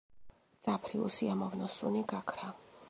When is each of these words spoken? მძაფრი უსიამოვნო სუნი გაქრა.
მძაფრი 0.53 1.03
უსიამოვნო 1.09 1.71
სუნი 1.77 2.05
გაქრა. 2.15 2.53